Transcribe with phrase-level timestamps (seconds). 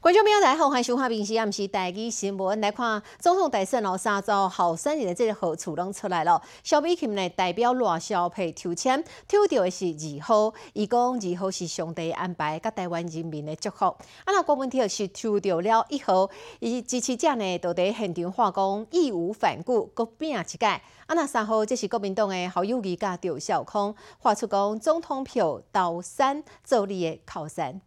[0.00, 2.56] 观众朋友大家好，欢迎收看《平时暗时台记新闻》。
[2.62, 6.40] 来看总统大选哦，三周后生日的这个好处拢出来了。
[6.62, 13.86] 小美琴呢代表赖萧配抽签，抽到的是二号，伊讲二号是上帝安排，甲台湾人民的祝福。
[13.86, 16.30] 啊，那郭文婷是抽到了一号，
[16.60, 20.64] 伊支持者呢都在现场话讲义无反顾，各拼一届。
[20.66, 27.80] 啊，那三号这是国民党的好友谊甲赵少康发出讲总统票到三做你的靠山。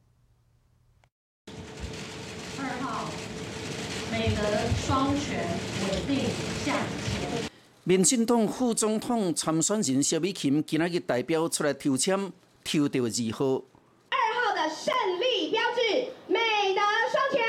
[4.21, 4.43] 美德
[4.85, 5.39] 双全，
[5.81, 6.29] 稳定
[6.63, 7.49] 向前。
[7.83, 12.31] 民进党副总统参选人萧美琴今仔日代表出来抽签，
[12.63, 13.63] 抽到二号。
[14.11, 16.39] 二号的胜利标志，美
[16.75, 17.41] 德双全，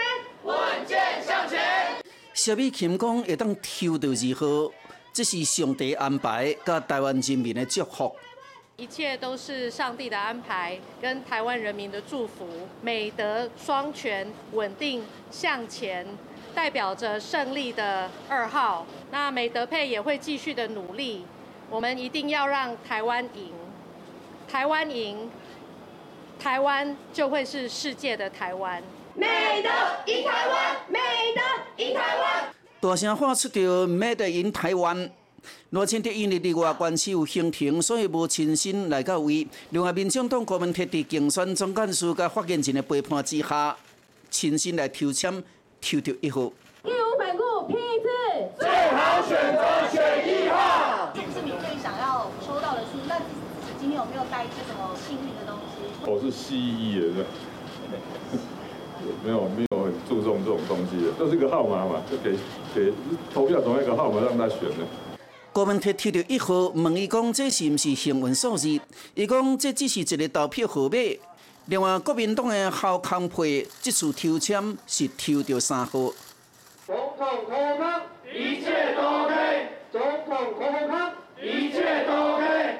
[0.44, 1.60] 稳健向前。
[2.32, 4.72] 萧美琴讲会当抽到二号，
[5.12, 8.16] 这是上帝安排，甲台湾人民的祝福。
[8.78, 12.48] 一切都是上帝的安排，跟台湾人民的祝福。
[12.80, 16.06] 美德双全，稳定向前。
[16.54, 21.24] 代表着胜利的二号，那美德配也会继续的努力，
[21.70, 23.52] 我们一定要让台湾赢，
[24.46, 25.30] 台湾赢，
[26.38, 28.82] 台湾就会是世界的台湾。
[29.14, 29.70] 美德
[30.06, 30.98] 赢台湾，美
[31.34, 32.44] 德赢台湾。
[32.80, 35.10] 大声喊出着 “Made in 台湾”。
[35.70, 39.46] 罗清德因为伫外关系有行程，所以无亲身来到位。
[39.70, 43.76] 另外，民进党国民特地竞选总干事甲发言人的陪伴之下，
[44.30, 45.42] 亲身来抽签。
[45.82, 46.42] 抽到一号，
[46.84, 48.06] 义无反顾，拼一次，
[48.56, 51.12] 最好选择选一号。
[51.12, 53.18] 这是你最想要抽到的书，那
[53.80, 55.82] 今天有没有带一些什么幸运的东西？
[56.06, 57.26] 我是西医人，
[59.24, 62.38] 没有没有很注重这种东西的，就是一个号码嘛，就给
[62.72, 62.92] 给
[63.34, 64.86] 投票总一个号码让他选的。
[65.52, 68.68] 郭文特抽到一号，问伊讲这是毋是幸运数字？
[69.14, 70.96] 伊讲这只是一个投票号码。
[71.72, 76.12] 另外，国民党的侯康佩这次抽签是抽到三号。
[76.86, 77.88] 总统空空，
[78.30, 79.68] 一切都 OK。
[79.90, 82.76] 总统空空，一切都 OK。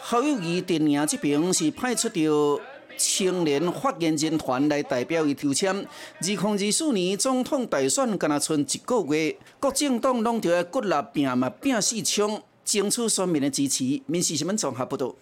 [0.00, 2.58] 侯友谊电影这边是派出着
[2.96, 5.76] 青年发言人团来代表伊抽签。
[5.76, 5.86] 二
[6.22, 14.00] 零二四年总统大选敢若剩一个月，各政党拢着要骨力拼嘛拼死冲，争取选民的支持。
[14.06, 15.14] 民事新闻综合报道。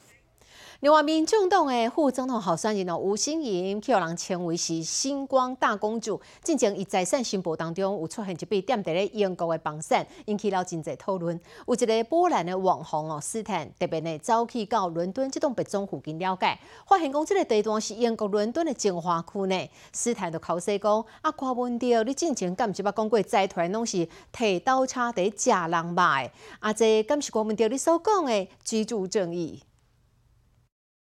[0.81, 6.19] 另外，民众党的副总统候选人哦吴欣盈，被人称为是星光大公主。
[6.43, 11.39] 进前，伊财产申报当中有出现一笔点伫咧英国的房产，引起了真侪讨论。
[11.67, 19.71] 有一个波兰的网红哦斯坦，特别呢走去到伦敦这栋别钟附近了解，发现讲这个地段是英国伦敦的精华区呢。
[19.93, 26.31] 斯坦就口说讲：啊，郭文迪，你进前敢毋是捌讲过财团拢是提刀叉伫食人肉的？
[26.61, 29.61] 啊，这敢是郭文迪你所讲的居住正义？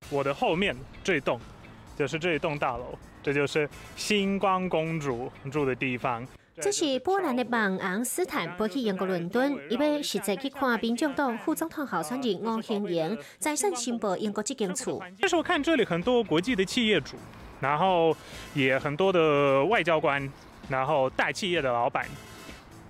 [0.09, 0.75] 我的后面
[1.05, 1.39] 这一栋
[1.97, 6.27] 就是这一栋大楼，这就是星光公主住的地方。
[6.61, 15.03] 这是波兰的网红斯坦飞去英国伦敦，伊要实际去看民众党副总统候选人吴兴盈在上新报英国这间厝。
[15.21, 17.17] 但是我看这里很多国际的企业主，
[17.61, 18.15] 然后
[18.55, 20.29] 也很多的外交官，
[20.69, 22.07] 然后大企业的老板，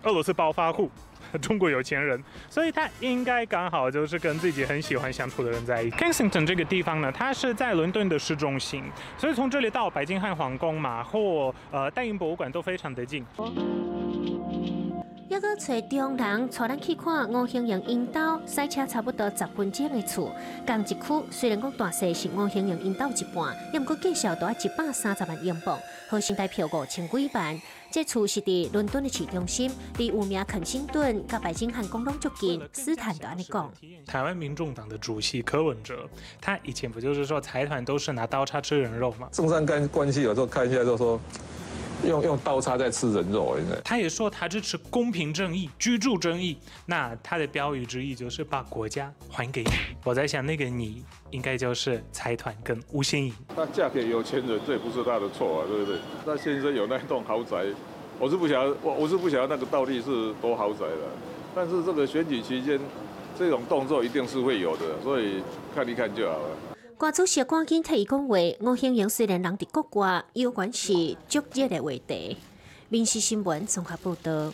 [0.05, 0.91] 俄罗斯暴发户。
[1.43, 5.97] 中国有钱人，所以他应该刚好就是跟自己很喜欢相处的人在一起。
[5.97, 8.85] Kensington 这个地方呢，它是在伦敦的市中心，
[9.17, 13.25] 所以从这里到白金汉皇宫嘛，或呃大英博物馆都非常的近。
[15.31, 20.35] 要搁找中人带咱去看吴兴盈引导赛车差不多十分钟的厝，
[20.67, 27.63] 同一区虽然讲大细是吴兴盈引导一半，也毋过介绍大一百三十万英镑，核心代票五千几万。
[27.93, 32.61] 这厝是伫伦敦的市中心，离有名肯辛顿、甲白金汉宫拢足近。
[32.73, 33.73] 斯坦就安尼讲。
[34.09, 36.09] 台湾民众党的主席柯文哲，
[36.41, 39.29] 他以前不就是说财团都是拿刀叉吃人肉吗？
[39.31, 41.21] 中山干关系有时候看一下就说。
[42.07, 46.57] 用用刀叉在吃人肉，他也说他支持公平正义、居住正义。
[46.87, 49.71] 那他的标语之意就是把国家还给你。
[50.05, 53.35] 我在想，那个你应该就是财团跟吴欣颖。
[53.55, 55.99] 她嫁给有钱人，这也不是她的错啊，对不对？
[56.25, 57.67] 那先生有那栋豪宅，
[58.19, 60.97] 我是不晓得，我我是不晓得那个到底是多豪宅的。
[61.55, 62.81] 但是这个选举期间，
[63.39, 65.43] 这种动作一定是会有的，所以
[65.75, 66.70] 看一看就好了。
[67.01, 72.37] 郭主席赶紧替伊讲话，吴兴盈虽然人伫国外，有关是足热的话题。
[72.91, 74.53] 民事新闻综合报道。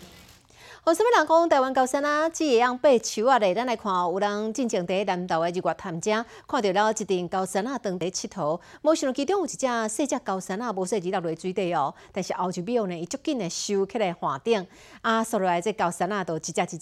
[0.88, 3.52] 有什么人讲台湾高山啊，只会用爬树啊嘞？
[3.52, 8.60] 咱来看，有人进前伫南投的日月潭遮，看到了一顶高山啊，当地佚佗。
[8.82, 11.92] 无想到其中有一只细只高山啊，无细只落落水底哦。
[12.12, 14.64] 但是后一秒呢，伊足紧的收起来岸顶，
[15.00, 16.78] 啊，收落来这高山啊，都一只一只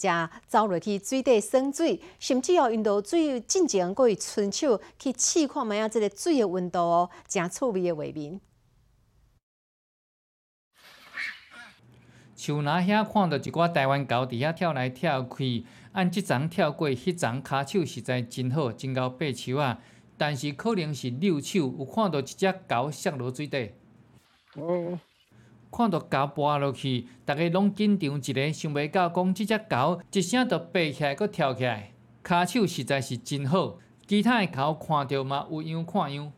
[0.47, 8.39] 走落去水底耍水，甚至哦，用到水进前，过去伸手去试看卖啊，这个水的温度哦，真趣味的画面。
[12.45, 19.79] 树林遐看到一寡台湾狗伫遐跳来跳去，按即丛跳过，迄丛骹手实在真好，真够爬树啊！
[20.15, 23.71] 但是可能是遛手，有看到一只狗摔落水底。
[24.57, 24.99] 哦。
[25.71, 31.93] 看到狗跌落去，大家拢紧张一个，想袂到讲即只狗一声就爬起来，搁跳起来，
[32.23, 33.79] 骹手实在是真好。
[34.05, 36.31] 其他的狗看到嘛，有样看样。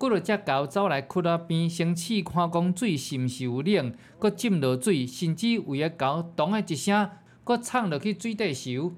[0.00, 7.10] 过了只狗走来窟仔边，先试看讲水是毋是有冷，搁浸落水，甚至为个狗咚的一声，
[7.44, 8.94] 搁冲落去水底游。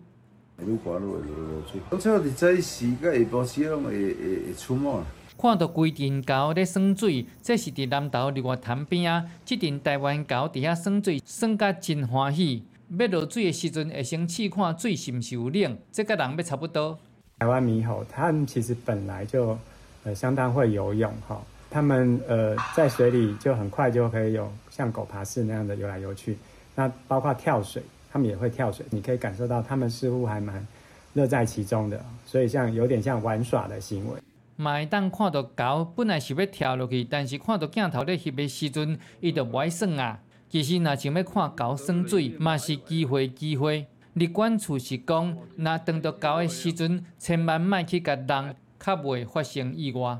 [0.60, 1.80] 愈寒愈会落落水。
[1.90, 5.02] 伫早时甲下晡时拢会会会出没。
[5.36, 9.24] 看到规阵狗咧耍水，这是伫南投日月潭边啊。
[9.44, 12.62] 即阵台湾狗伫遐耍水，耍甲真欢喜。
[12.96, 16.96] 要落水的时阵，会先试看水是毋是有冷，这甲人要差不多。
[17.40, 19.58] 台湾猕猴，它们其实本来就
[20.04, 21.40] 呃相当会游泳哈。
[21.70, 26.36] 他们呃在水里就很快就可以有像狗爬式那样的游来游去。
[26.74, 28.84] 那包括跳水，他们也会跳水。
[28.90, 30.66] 你可以感受到他们似乎还蛮
[31.14, 34.20] 乐在其中的，所以像有点像玩耍的行为。
[34.62, 40.20] 会当看到狗本来是要跳落去，但是看到镜头咧翕的时阵，伊就爱耍啊。
[40.48, 43.86] 其实若想要看狗耍水，嘛是机会机会。
[44.12, 50.18] 立管处是讲，若撞到狗的时阵，千万莫去甲人，较袂发生意外。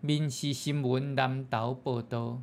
[0.00, 2.42] 民事新闻南投报道。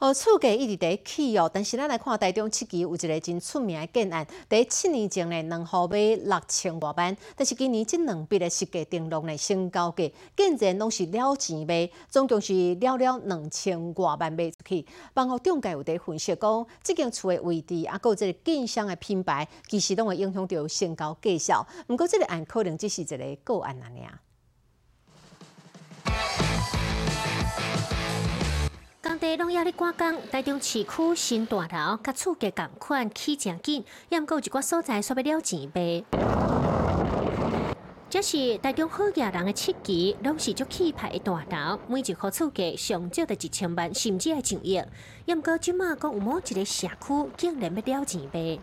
[0.00, 14.86] 哦，厝价一直在起哦，但是咱来看台中七期有一个真出名的建案，在七年前呢，两户买六千外万，但是今年这两笔的实价登录呢，成交价，竟然拢是了钱卖，总共是了了两千外万卖出去。
[15.12, 21.66] 包括中介有在分析讲，这间厝的位置，啊，有即个建商的品牌，其实拢会影响到成交价销。
[21.86, 24.00] 不过即个案可能只是一个个案而已。
[24.00, 24.29] 工
[29.20, 36.02] 地拢要咧赶工，台中市区新大楼甲厝价共款起真紧，也毋过一寡所在煞要了钱呗。
[38.08, 44.82] 这是台中好业人的七期，拢是足气派的大楼，每一户厝价上少得一千万，甚至会上亿。
[45.26, 48.58] 也毋过即马讲有某一个社区竟然要了钱呗。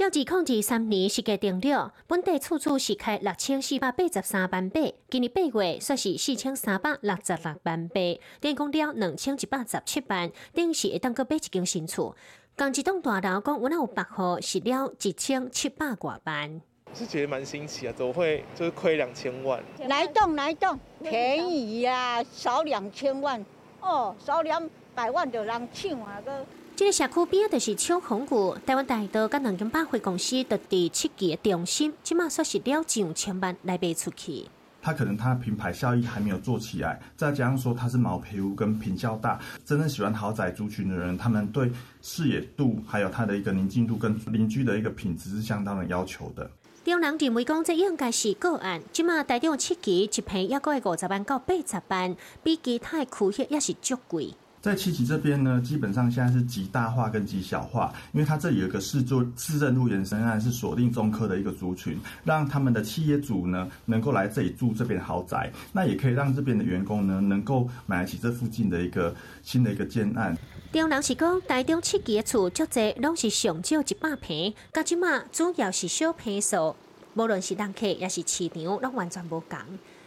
[0.00, 4.80] 照二零二三年实价定了，本地厝厝是开六千四百八十三万八，
[5.10, 8.00] 今年八月算是四千三百六十六万八，
[8.40, 12.16] 电工了两千一百十七万，等于是会当个买一间新厝。
[12.56, 16.62] 刚一栋大楼讲，我那有百户是了一千七百多万。
[16.94, 19.62] 是觉得蛮新奇啊，怎么会就是亏两千万？
[19.86, 20.80] 哪一栋哪一栋？
[21.02, 23.44] 便宜呀，少两千万
[23.82, 26.46] 哦，少两百万就人抢啊个。
[26.80, 34.46] 这个社区边就是抢红谷，台湾大道甲南京百货公司的第七期的中心，起码说是了上千万来卖出去。
[34.80, 46.50] 它可能它品牌效益还没有做起来，再加上说它是毛坯屋跟坪较大，真正喜欢豪宅族群的人，他们对视野度还有它的一个宁静度跟邻居的一个品质是相当的要求的。
[46.82, 54.32] 中人认为讲这应该是个案，即马台中七期一平也个五十万到八十万，比其他区域也是足贵。
[54.60, 70.36] 在七期这边呢，基本上现在是极大化跟极小化，因为它这里有一个市做市政路延伸案，是锁定中科的一个族群，让他们的企业主呢能够来这里住这边豪宅，那也可以让这边的员工呢能够买得起这附近的一个新的一个建案。
[70.70, 76.76] 中人是讲，台中七期的厝足济，拢是上少一百平，加即马主要是小平数，
[77.14, 79.58] 无论是人客也是市场，拢完全无共。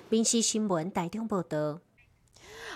[0.10, 1.80] 民事新闻台中报道。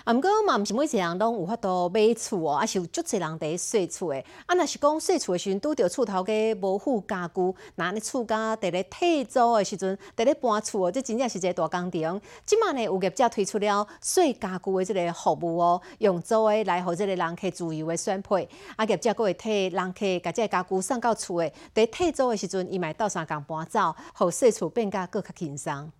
[0.04, 4.24] 啊，毋过嘛，毋是每一个人拢有法度买厝哦，啊是有足侪人伫细厝的。
[4.46, 12.20] 啊，若是讲细厝的时阵，拄着厝头家无付家具，那你厝家伫咧退租的时阵，伫咧搬厝哦，这真正是一个大工程。
[12.46, 18.48] 即满呢，有业者推出了细家具的即个服务哦，用租的来互即个人客自由的选配。
[18.76, 25.90] 啊，业者佫会替人客甲即个家具送到厝的，伫退租的时阵，伊嘛斗相共搬走，互细厝变甲佫较轻松。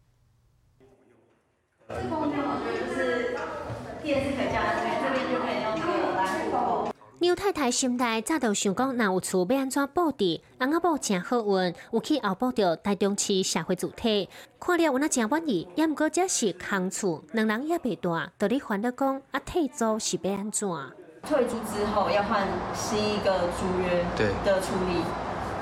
[7.20, 10.40] 牛太太心内早就想讲，若有厝要安怎布置？
[10.60, 15.68] 翁仔某真好运，有去后补着台中市社会主体，看了有那真满意。
[15.74, 20.66] 也毋过这是空厝，两人也袂大，到底烦恼讲啊退租是要安怎？
[21.26, 24.06] 退租之后要换新一个租约
[24.44, 25.02] 的处理，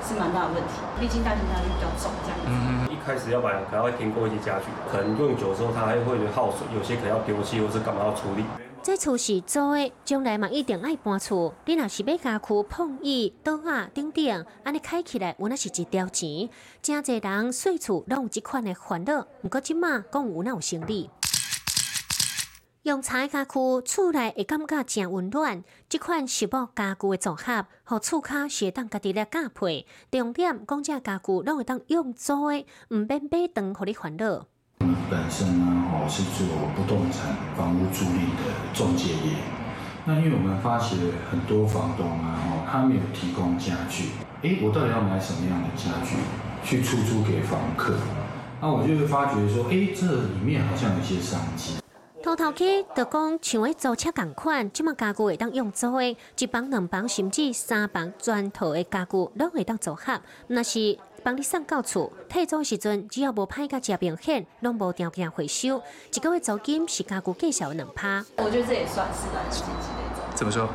[0.07, 0.79] 是蛮大的问题。
[1.01, 2.45] 毕竟大型压力比较重，这样子。
[2.47, 2.76] 嗯一
[3.07, 8.43] 开始要买，可能会添购一些家具，可能用久之后它还会耗损，有些可能要丢弃或是干嘛要处理。
[8.83, 11.53] 这厝是租的，将来嘛一定爱搬厝。
[11.65, 16.49] 你若是要家具、碰椅、桌啊、顶顶，安尼开起来，我那是一条钱。
[16.81, 21.09] 真侪人睡厝拢有即款的烦恼，毋过即马讲有那有生理。
[22.87, 23.51] 用柴家具
[23.83, 25.61] 厝内会感觉真温暖。
[25.89, 29.85] 这款实木家具的组合，和厝卡是当家己来搭配。
[30.09, 34.45] 重点讲这家具拢会当用租的，毋免买断，互你烦恼。
[34.79, 39.35] 我们本身呢，哦是做不动产房屋租赁的中介业。
[40.05, 40.97] 那因为我们发现
[41.29, 44.11] 很多房东啊，哦他没有提供家具，
[44.43, 46.15] 诶，我到底要买什么样的家具
[46.63, 47.97] 去出租给房客？
[48.61, 51.73] 那我就会发觉说，诶，这里面好像有些商机。
[52.23, 60.19] 头头起就讲，像喺租车共款，即么家具会当用租的，一房、两房甚至三房砖头的家具拢会当组合。
[60.47, 65.81] 那是帮你送到厝，退租时阵只要无歹甲正明显，拢无条件回收。
[66.13, 68.25] 一个月租金是家具介绍的两趴。
[68.37, 70.25] 我觉得这也算是蛮积极的一种。
[70.35, 70.67] 怎么说？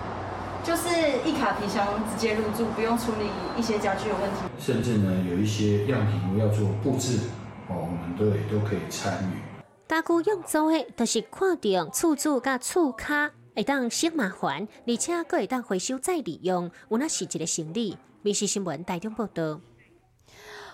[0.65, 0.89] 就是
[1.29, 3.27] 一卡皮箱直接入住，不用处理
[3.59, 4.37] 一些家具的问题。
[4.61, 7.19] 甚至呢，有一些样品要做布置，
[7.69, 9.52] 哦，我们都也都可以参与。
[9.93, 17.99] 家具用租的，都是看中厝主甲厝卡会当省麻烦，而且佫会当回收再利用，有那是一个生理。
[18.23, 19.61] 民事新闻台中报道。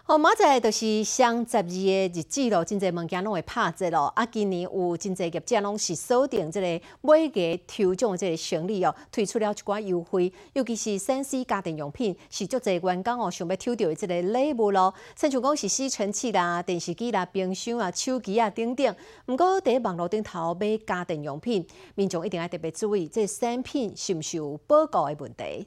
[0.08, 4.06] 哦，明仔就是双十二的日子咯，真侪物件拢会拍折咯。
[4.16, 14.94] 啊，今年有真侪业者拢是锁定即个每个抽奖的即个权利哦，推出了一寡优惠，尤其是三 C 家电用品，是足侪员工哦想要抽到的即个礼物咯。
[15.14, 18.96] 亲像讲是吸尘器啦、电视机啦、冰箱啊、手机啊等等。
[19.26, 25.66] 毋过伫网络顶头买家电用品，民众一定要特别注意，这产品是毋是有报告的问题。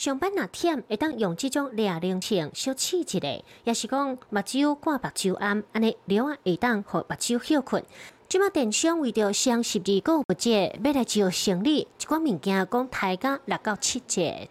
[0.00, 3.20] 上班那忝，会当用即种亮灵镜小刺一下，
[3.64, 7.84] 也是讲目睭挂目睭暗，安尼了啊会当互目睭休困。
[8.26, 14.48] 即马电商为着双十二购物节，要来招生理，一寡物件讲抬价六到七折。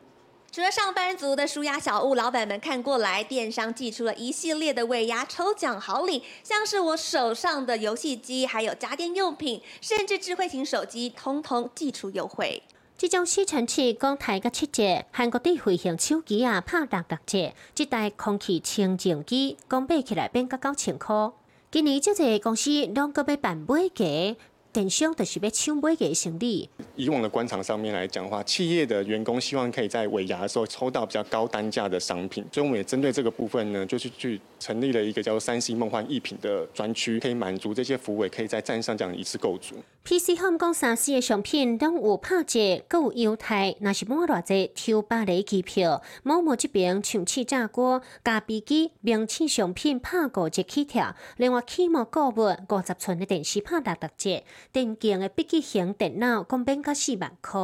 [0.51, 12.61] 除了上班族的舒压小物，老板们看过来，电商寄出了一系列的尾牙抽奖好礼，像是我手上的游戏机，还有家电用品，甚至智慧型手机，通通寄出优惠。
[12.99, 21.31] 即种吸尘器讲台个七折，韩国的飞行手机啊拍六六折，即台空气清净机讲买起来变到九千块。
[21.71, 24.35] 今年即个公司拢个要办买个。
[24.71, 26.69] 电商就是要抢买个生理。
[26.95, 39.75] 以往的官场上面来讲的话，企业的员工希望可以在尾牙的时候抽到比较高单价的商品，所以我们也针对这个部分呢，就是去成立了一个叫做“三 C 梦幻一品”的专区，可以满足这些服务，也可以在站上这样一次购足。
[40.03, 43.75] PC Home 讲三 C 的商品拢有拍折，各有优待。
[43.79, 54.43] 若是买偌济抽百里机票，某某这边像气炸锅、咖啡机、名气商品拍五折起跳，另外起码购物五十寸的电视拍六六折。
[54.71, 57.59] 电竞的笔记型电脑，共变到四万块。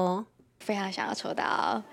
[0.59, 1.83] 非常想要抽到，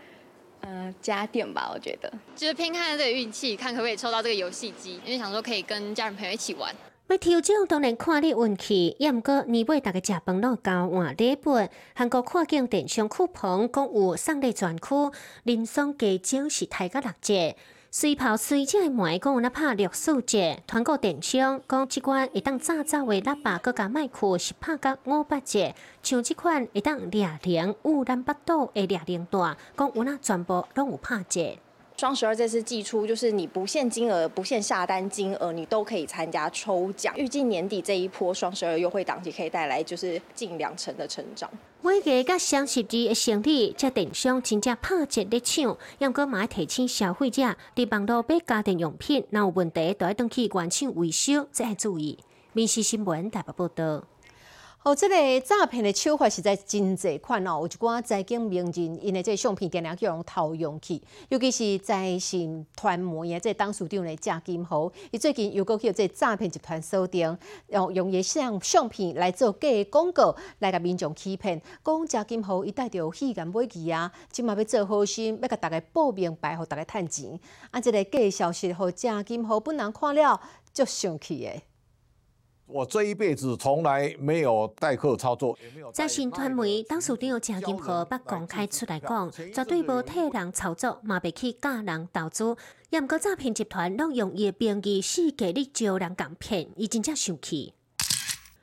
[0.60, 2.12] 呃，家电吧，我觉得。
[2.34, 6.74] 就是拼看这个运气，看可不可以抽到这个游戏机，因为想说可以跟家人朋友一起玩。
[7.08, 11.68] 要抽奖当然看你运气，也毋过年尾大家食饭拢交换礼物。
[11.94, 17.54] 韩国跨境电商酷鹏共有送礼专区，人送加奖是太个六折。
[17.94, 25.74] 随跑随只的门讲有那拍六四折，团购电商讲即款会当早早的喇叭，搁加麦克是拍到五百折。
[26.02, 31.58] 像即款会当掠零乌兰巴多的掠零大，讲有那全部拢有拍折。
[32.02, 37.16] 双十二这次寄出，就是你不限金额、不限下单金额，你都可以参加抽奖。
[37.16, 41.48] 预计年底这一波双十二优惠档期可以带来就是近两成的成长。
[41.80, 52.18] 每个甲双十二的生理，这电商真正拍折咧抢，要搁买提醒消费者，伫网络买家电用品，若有问题，都要登去原厂维修，再要注意。
[52.52, 54.02] 民事新闻台北报道。
[54.84, 77.38] 哦，这个诈骗的手法实在真侪款哦，有一寡财经名人因的这相片电量叫人偷用去，尤其是在信团媒的这当事长的贾金豪，伊最近又搁去这诈骗集团锁定，用用伊相相片来做假广告，来甲民众欺骗，讲贾金豪伊带着戏言买去啊，即嘛要做好心，要甲大家报名白，互大家趁钱，
[77.70, 80.40] 啊，这个假消息，互贾金豪本人看了，
[80.74, 81.62] 就生气的。
[82.66, 85.58] 我这一辈子从来没有代客操作。
[85.92, 92.56] 在新传媒董事长郑金河捌公开出来讲，绝对无替人操作，嘛袂去教人投资。
[92.90, 97.74] 也毋过诈骗集团拢用伊的名义四假你招人共骗，伊真正生气。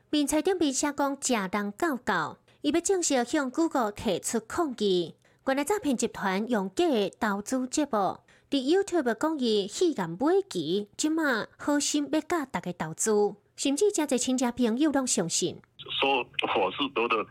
[0.09, 5.15] 面菜顶面写讲假人告告，伊要正式向 Google 提出抗议。
[5.45, 8.17] 原来诈骗集团用假的投资节目，
[8.49, 10.17] 伫 YouTube 讲伊戏言买
[10.49, 13.35] 机，即马好心要教大家投资。
[13.59, 15.53] 甚至加在亲戚朋友都相信，
[15.99, 16.25] 说
[16.55, 17.25] 我是得的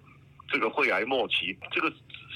[0.52, 1.90] 这个肺癌末期，这个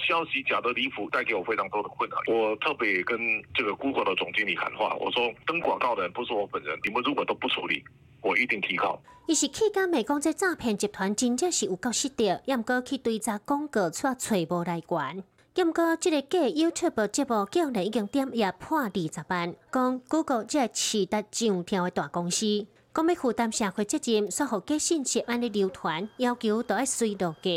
[0.08, 2.16] 消息假的离谱，带给我非常多的困扰。
[2.26, 3.18] 我特别跟
[3.54, 7.84] 这个 Google 的总经理喊话，我说登广告的人不是我本人，你们如果都不处理，
[8.22, 8.98] 我一定提高。
[9.26, 15.22] 伊是去讲美讲这诈骗集团真正是有够识得，也毋过去追查广告出找无来源。
[15.54, 27.50] 也毋过，即个假 YouTube 节目竟然已经点也破二十万，讲 Google 即个持达上跳的大公司，讲要负担社会责任，所互假信息安尼流传，要求都要随落价。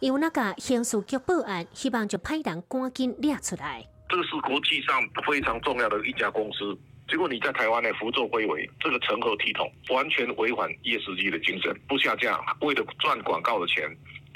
[0.00, 3.82] 有那个刑事局报案，希望就派人赶紧掠出来。
[4.10, 6.76] 这个是国际上非常重要的一家公司，
[7.08, 9.72] 结果你在台湾呢胡作非为，这个成何体统？
[9.88, 13.84] 完全违反夜司机的精神，不下架，为了赚广告的钱。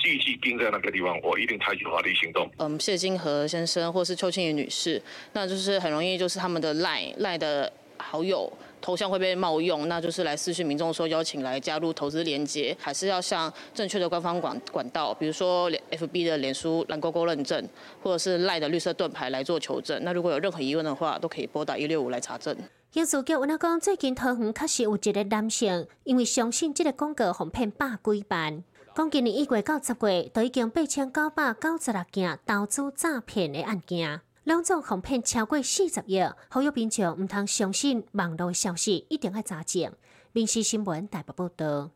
[0.00, 2.48] 继续盯在那个地方，我一定采取法律行动。
[2.58, 5.02] 嗯，谢金河先生或是邱庆怡女士，
[5.32, 17.68] 那就是很容易就是他们的赖赖的好友头像会被冒用，那就是来私讯民众说邀请来加入投资连接，还是要向正确的官方管管道，比如说 FB 的脸书蓝勾勾认证，
[18.02, 19.98] 或者是赖的绿色盾牌来做求证。
[20.02, 22.56] 那如果有任何疑问的话，都可以拨打一六五来查证。
[22.90, 28.64] 刑事局有那讲，最近桃园确实有一个男性，因为相信这个广告哄骗百几万。
[28.94, 39.92] 讲今年一月到十月，都已经八千九百九十六件投资诈骗的案件，两种哄骗超过四十亿，好友民众毋通相信网络消息，一定要查证。
[40.32, 41.90] 民事新闻台北报道。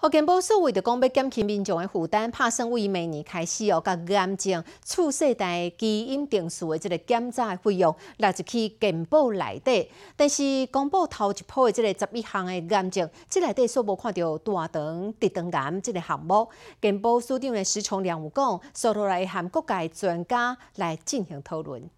[0.00, 9.90] 福建保署为着讲要减轻民众的负担，拍算为明年开始哦，甲癌症、次世代基因定数的这个检查的费用纳入去健保内底。
[10.16, 16.48] 但是公布头一波的这个十一项的癌症，这内底所无看到大肠、直肠癌这个项目。
[16.80, 21.90] 健保署长的石崇良有讲，所落来和各界专家来进行讨论。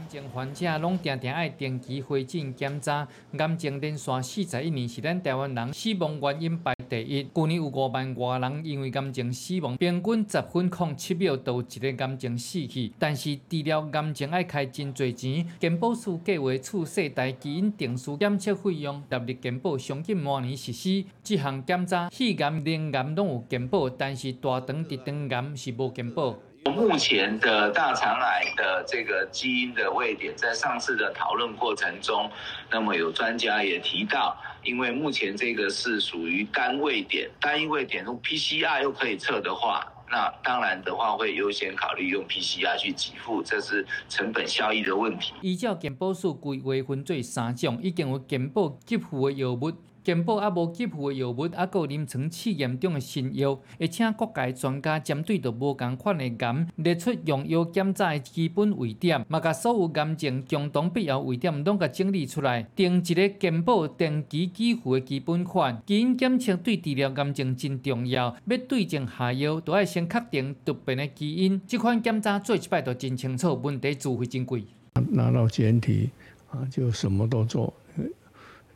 [0.00, 7.24] 癌症患者拢定定爱定期回诊检查，癌症连续四十一年是咱台湾人死亡原因排第一。
[7.24, 12.92] 去年有五万外人因为癌症死亡，平均十分空七秒都有一个癌症死去。
[12.98, 21.04] 但是治疗癌症爱开真侪钱，健保署计划次世代基因定序检测费用纳入健保，相近明年实施。
[21.22, 26.36] 这项检查，肺癌、鳞癌拢有健保，但是大肠、直肠癌是无健保。
[26.64, 32.30] 目前的大肠癌的这个基因的位点，在上次的讨论过程中，
[32.70, 45.32] 那么有专家也提到，因为目前这个是属于单位点，单一位点用 PCR 又可以测的话，那当然的话会优先考虑用 PCR 去给付，这是成本效益的问题。
[45.40, 49.72] 依照健保数规划分做三种，已经有健保给付的药物。
[50.10, 65.80] 健保也无给付的药物，也有临床试验中的新药，会请各界专家针对着无共款的癌列出用药检查的基本位点，嘛甲所有癌症共同必要位点拢甲整理出来，定一个健保定期给付的基本款。
[65.86, 71.62] 基因检测对治疗癌症真重要，要对症下药，都要先确定突变的基因。
[71.68, 74.64] 这款检查做一摆就真清楚，问题自费真贵。
[75.10, 76.10] 拿到检体
[76.50, 77.72] 啊，就什么都做。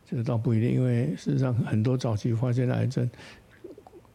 [0.09, 3.09] 这倒不一定，因为事实上很多早期发现的癌症，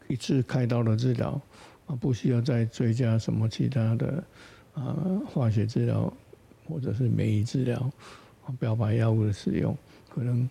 [0.08, 1.40] 一次开刀的治疗
[1.86, 4.22] 啊，不需要再追加什么其他的
[4.74, 6.12] 啊化学治疗
[6.68, 7.78] 或者是免疫治疗
[8.44, 9.76] 啊标靶药物的使用，
[10.08, 10.48] 可能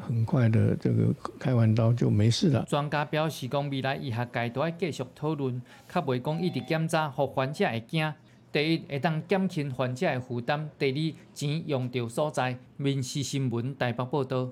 [0.00, 2.64] 很快的这个开完刀就没事了。
[2.68, 8.12] 专家表示，讲未来医学界都要继续讨论，较袂讲一直检查，互患者会惊。
[8.52, 12.58] 第一，会当减轻患者的负担；第二，钱用到所在。
[12.76, 14.48] 民事新闻台北报道。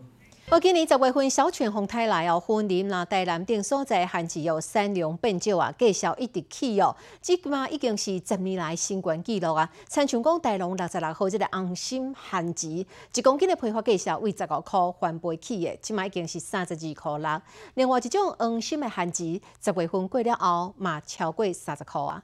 [0.51, 9.69] 我今年十月份小泉红太来哦，婚林啦，台南等所在限制有三两变少啊，介绍一直起哦，即嘛已经是十年来新冠纪录啊。
[9.89, 17.43] 参像讲大龙六十六号这个红心限值，一公斤的批发介绍为十五块翻倍起的，即嘛已经是三十二块六。
[17.75, 22.23] 另外一种红心的限值，十月份过了后嘛超过三十块啊。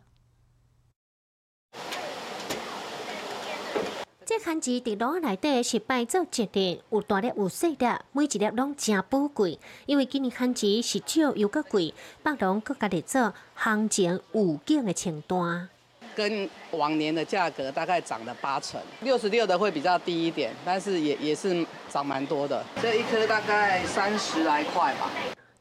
[4.27, 9.59] 这番薯伫炉内底是摆做一粒，有大粒有细粒，每一粒拢真宝贵。
[9.87, 15.69] 因为今年番薯是少又搁贵，北农搁家己做行情有景的清单。
[16.17, 22.65] 跟往年的价格大概涨了八成，六十六的会比较低一点，但是也也是涨蛮多的。
[22.81, 25.11] 这一颗大概三十来块吧。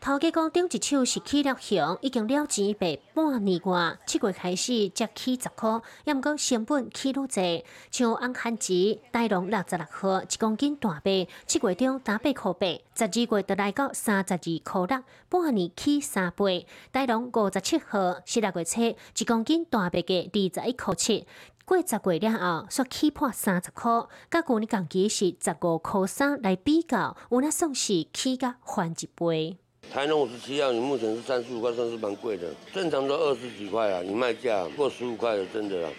[0.04, 7.64] 头家讲，顶一手是起了熊，已经了钱卖半年外，七月开始才起十块，也毋过成本起愈济。
[7.90, 16.68] 像红番薯，大龙六十六号一公斤大白，七月中打八块八，十二月就来到三十二块六，半年起三倍。
[16.92, 21.26] 大龙五十七号是六月初一公斤大白价二十一块七，
[21.64, 29.60] 过十月了后煞起破三十块，甲旧年同期是十五块三来比较，有那算是起甲翻一倍。
[29.94, 32.48] 台农五十七号，你目前是三十五块，算是蛮贵的。
[32.74, 35.90] 正常都二十几块啊，你卖价过十五块的，真的啦。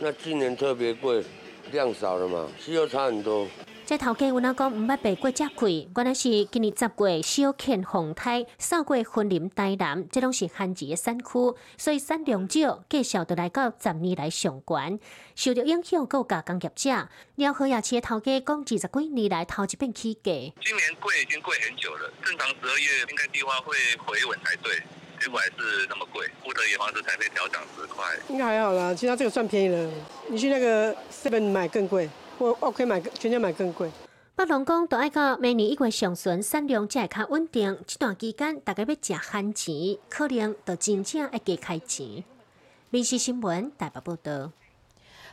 [0.00, 1.22] 那今年特别贵，
[1.70, 3.46] 量少了嘛，需要差很多。
[3.86, 14.98] 这头家有哪讲毋捌白过遮贵，原来是今年十月小犬红胎，扫过婚林台南，这拢是旱季的山区，所以产量少，介绍得来到十年来上悬。
[15.36, 20.20] 受到影响，有加工业者，了河亚市的头家讲，二十几年来头一遍起价。
[20.24, 24.82] 今年贵已经贵很久了，正常十二月应该地花会回稳才对，
[25.20, 28.04] 结果还是那么贵，不得已房子才被调涨十块。
[28.30, 29.88] 应该还好啦，其他这个算便宜了。
[30.28, 32.10] 你去那个 Seven 买更贵。
[32.38, 33.90] 我可以买全家买更贵。
[34.34, 37.78] 北龙讲，都爱到明年一月上旬，产量才会较稳定。
[37.86, 42.22] 这段期间，大家要食悭钱，可能就真正要加开钱。
[42.90, 44.52] 民事新闻台北报道。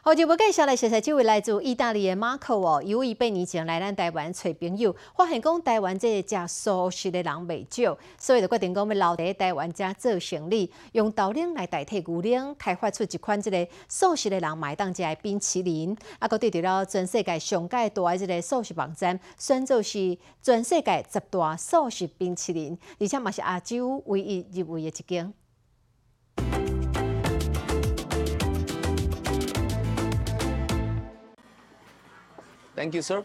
[0.06, 25.34] 好，就要介绍来谢谢这位来自意大利的马可哦，由于八年前来咱台湾找朋友，发现讲台湾这食素食的人未少，所以就决定讲要留在台湾遮做生意，用豆奶来代替牛奶，开发出一款这个素食的人买当食的冰淇淋，啊，佮得到了全世界上界大的这个素食网站，选做是全世界十大素食冰淇淋，而且嘛是亚洲唯一入围的一间。
[32.75, 33.25] Thank you, sir.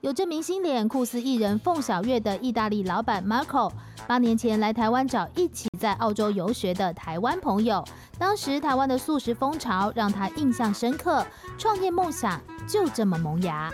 [0.00, 3.70] 有着明星脸、酷似艺人凤小岳的意大利老板 Marco，
[4.08, 7.84] 八年前来台湾找一起在澳洲游学的台湾朋友。
[8.18, 11.24] 当时台湾的素食风潮让他印象深刻，
[11.56, 13.72] 创业梦想就这么萌芽。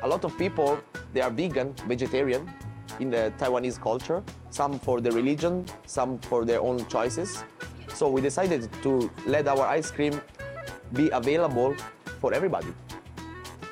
[0.00, 0.78] A lot of people
[1.12, 2.40] they are vegan, vegetarian
[2.98, 4.22] in the Taiwanese culture.
[4.50, 7.36] Some for the religion, some for their own choices.
[7.94, 10.18] So we decided to let our ice cream
[10.94, 11.74] be available
[12.18, 12.72] for everybody.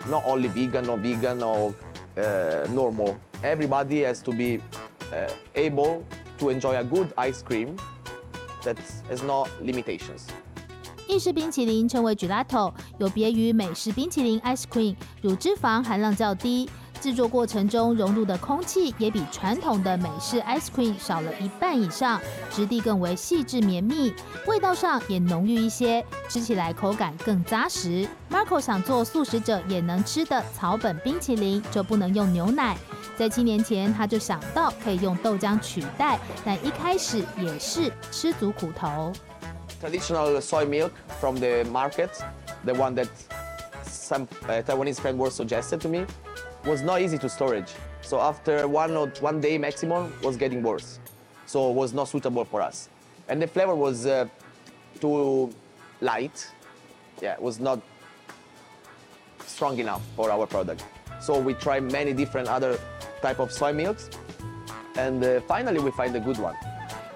[0.08, 1.74] not only vegan or vegan or
[2.16, 3.16] uh, normal.
[3.42, 4.61] Everybody has to be
[5.12, 6.04] uh, able
[6.38, 7.76] to enjoy a good ice cream
[8.64, 8.76] that
[9.08, 10.28] has no limitations.
[11.08, 16.68] 意式冰淇淋称为 gelato，有别于美式冰淇淋 ice cream，乳脂肪含量较低，
[17.03, 22.17] 制作过程中融入的空气也比传统的美式 ice cream 少了一半以上，
[22.49, 24.13] 质地更为细致绵密，
[24.47, 28.07] 味道上也浓郁一些，吃起来口感更扎实。
[28.31, 32.77] Marco 想做素食者也能吃的草本冰淇淋，就不能用牛奶。
[33.17, 39.11] 在七年前，他就想到可以用豆浆取代，但一开始也是吃足苦头。
[39.81, 42.11] Traditional soy milk from the market,
[42.63, 43.07] the one that
[43.85, 46.05] some Taiwanese friend was suggested to me.
[46.64, 47.74] was not easy to storage.
[48.02, 50.98] So after one or one day maximum was getting worse.
[51.46, 52.88] So it was not suitable for us.
[53.28, 54.26] And the flavor was uh,
[55.00, 55.50] too
[56.00, 56.50] light.
[57.20, 57.80] Yeah, it was not
[59.46, 60.84] strong enough for our product.
[61.20, 62.78] So we tried many different other
[63.20, 64.11] type of soy milks.
[64.96, 66.54] And uh, finally we find a good one.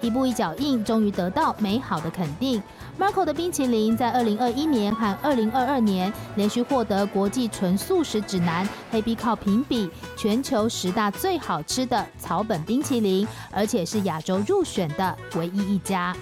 [0.01, 2.61] 一步一脚印，终于得到美好的肯定。
[2.99, 16.15] Marco 的冰淇淋在二零二一年和二零二二年连续获得国际纯素食指南黑皮靠评比全球十大最好吃的草本冰淇淋，而且是亚洲入选的唯一一家。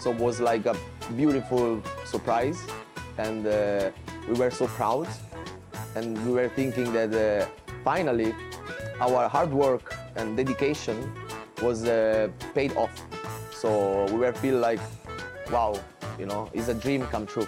[0.00, 0.74] So it was like a
[1.16, 2.58] beautiful surprise,
[3.16, 3.90] and uh,
[4.28, 5.06] we were so proud,
[5.94, 7.46] and we were thinking that uh,
[7.84, 8.34] finally
[9.00, 10.96] our hard work and dedication
[11.62, 12.90] was uh, paid off.
[13.52, 14.80] So we were feel like,
[15.51, 15.75] wow,
[16.17, 17.45] you know, it's a dream come true.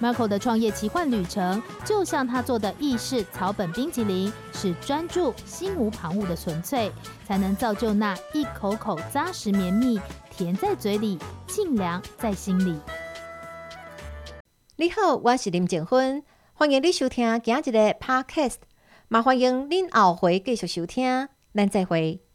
[0.00, 6.90] Marco 的创业奇幻旅程，就像他做的意式草本冰淇淋，是专注、心无旁骛的纯粹，
[7.26, 10.00] 才能造就那一口口扎实绵密、
[10.30, 12.78] 甜在嘴里、沁凉在心里。
[14.76, 16.22] 你好，我是林静芬，
[16.54, 18.56] 欢迎你收听今日的 Podcast，
[19.08, 22.29] 也欢迎您后回继续收听，咱再会。